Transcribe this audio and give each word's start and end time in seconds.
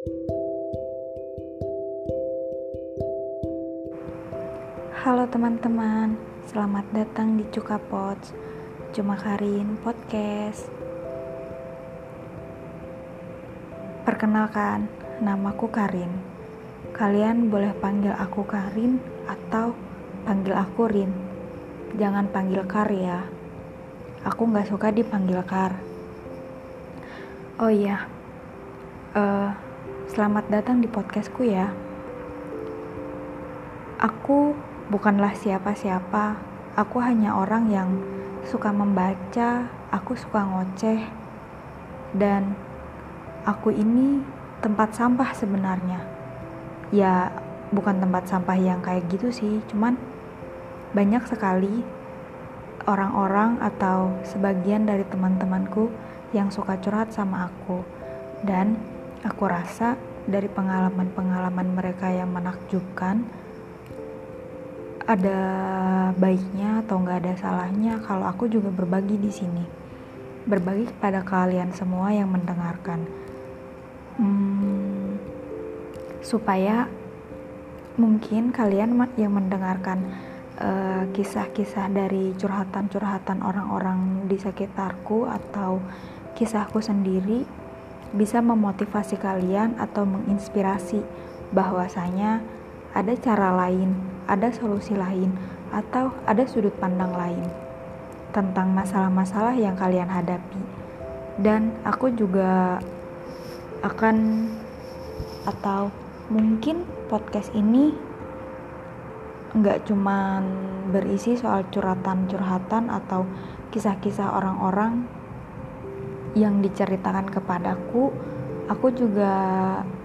Halo 0.00 0.16
teman-teman, 5.28 6.16
selamat 6.48 6.88
datang 6.96 7.36
di 7.36 7.44
Cuka 7.52 7.76
Pots 7.76 8.32
Cuma 8.96 9.20
Karin 9.20 9.76
Podcast. 9.84 10.72
Perkenalkan, 14.08 14.88
namaku 15.20 15.68
Karin. 15.68 16.08
Kalian 16.96 17.52
boleh 17.52 17.76
panggil 17.76 18.16
aku 18.16 18.48
Karin 18.48 18.96
atau 19.28 19.76
panggil 20.24 20.56
aku 20.56 20.88
Rin. 20.88 21.12
Jangan 22.00 22.32
panggil 22.32 22.64
Kar 22.64 22.88
ya. 22.88 23.28
Aku 24.24 24.48
gak 24.48 24.64
suka 24.64 24.96
dipanggil 24.96 25.44
Kar. 25.44 25.76
Oh 27.60 27.68
iya, 27.68 28.08
uh, 29.12 29.68
selamat 30.20 30.52
datang 30.52 30.84
di 30.84 30.88
podcastku 30.92 31.48
ya 31.48 31.72
Aku 34.04 34.52
bukanlah 34.92 35.32
siapa-siapa. 35.32 36.36
Aku 36.76 37.00
hanya 37.00 37.40
orang 37.40 37.72
yang 37.72 37.88
suka 38.44 38.68
membaca, 38.68 39.72
aku 39.88 40.12
suka 40.20 40.44
ngoceh, 40.44 41.08
dan 42.12 42.52
aku 43.48 43.72
ini 43.72 44.20
tempat 44.60 44.92
sampah 44.92 45.32
sebenarnya. 45.32 46.04
Ya, 46.92 47.32
bukan 47.72 48.04
tempat 48.04 48.28
sampah 48.28 48.60
yang 48.60 48.84
kayak 48.84 49.08
gitu 49.08 49.32
sih, 49.32 49.64
cuman 49.72 49.96
banyak 50.92 51.24
sekali 51.32 51.80
orang-orang 52.84 53.56
atau 53.56 54.20
sebagian 54.28 54.84
dari 54.84 55.08
teman-temanku 55.08 55.88
yang 56.36 56.52
suka 56.52 56.76
curhat 56.76 57.08
sama 57.08 57.48
aku. 57.48 57.80
Dan 58.44 58.99
aku 59.24 59.44
rasa 59.48 59.96
dari 60.24 60.48
pengalaman-pengalaman 60.48 61.68
mereka 61.76 62.08
yang 62.08 62.32
menakjubkan, 62.32 63.24
ada 65.04 65.40
baiknya 66.14 66.86
atau 66.86 67.02
nggak 67.02 67.18
ada 67.26 67.34
salahnya 67.34 67.98
kalau 68.04 68.28
aku 68.30 68.46
juga 68.46 68.70
berbagi 68.70 69.18
di 69.18 69.32
sini. 69.32 69.64
Berbagi 70.46 70.88
kepada 70.88 71.20
kalian 71.26 71.74
semua 71.74 72.14
yang 72.14 72.30
mendengarkan. 72.32 73.04
Hmm, 74.20 75.18
supaya 76.20 76.86
mungkin 77.96 78.52
kalian 78.52 78.96
yang 79.16 79.32
mendengarkan 79.36 80.04
eh, 80.60 81.04
kisah-kisah 81.12 81.88
uh, 81.88 81.92
dari 81.92 82.32
curhatan-curhatan 82.36 83.44
orang-orang 83.44 84.28
di 84.28 84.36
sekitarku 84.40 85.28
atau 85.28 85.80
kisahku 86.36 86.80
sendiri 86.80 87.44
bisa 88.10 88.42
memotivasi 88.42 89.18
kalian 89.18 89.78
atau 89.78 90.02
menginspirasi 90.02 91.02
bahwasanya 91.54 92.42
ada 92.90 93.14
cara 93.14 93.54
lain, 93.54 93.94
ada 94.26 94.50
solusi 94.50 94.98
lain, 94.98 95.34
atau 95.70 96.10
ada 96.26 96.42
sudut 96.46 96.74
pandang 96.78 97.14
lain 97.14 97.46
tentang 98.34 98.74
masalah-masalah 98.74 99.54
yang 99.54 99.78
kalian 99.78 100.10
hadapi. 100.10 100.62
Dan 101.38 101.74
aku 101.86 102.10
juga 102.14 102.82
akan 103.82 104.46
atau 105.46 105.88
mungkin 106.28 106.84
podcast 107.08 107.50
ini 107.56 107.94
nggak 109.50 109.90
cuma 109.90 110.38
berisi 110.94 111.34
soal 111.34 111.66
curhatan-curhatan 111.74 112.86
atau 112.86 113.26
kisah-kisah 113.74 114.30
orang-orang 114.30 115.10
yang 116.38 116.62
diceritakan 116.62 117.30
kepadaku, 117.30 118.14
aku 118.70 118.86
juga 118.94 119.32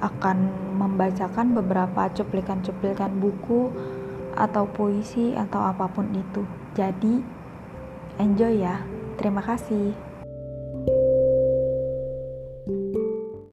akan 0.00 0.38
membacakan 0.76 1.56
beberapa 1.56 2.08
cuplikan-cuplikan 2.12 3.16
buku 3.16 3.72
atau 4.36 4.68
puisi 4.68 5.32
atau 5.32 5.64
apa 5.64 5.88
pun 5.88 6.12
itu. 6.12 6.44
Jadi, 6.76 7.24
enjoy 8.20 8.60
ya. 8.60 8.84
Terima 9.16 9.40
kasih. 9.40 10.05